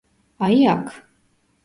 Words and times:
აი, 0.47 0.63
აქ. 0.71 0.91